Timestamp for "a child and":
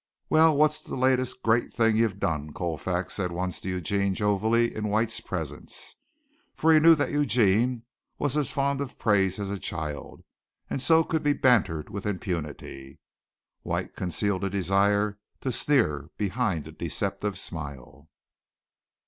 9.51-10.81